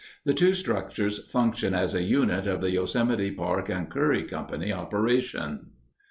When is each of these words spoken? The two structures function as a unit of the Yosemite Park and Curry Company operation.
The 0.25 0.33
two 0.33 0.55
structures 0.55 1.23
function 1.29 1.75
as 1.75 1.93
a 1.93 2.01
unit 2.01 2.47
of 2.47 2.59
the 2.59 2.71
Yosemite 2.71 3.29
Park 3.29 3.69
and 3.69 3.87
Curry 3.87 4.23
Company 4.23 4.73
operation. 4.73 5.73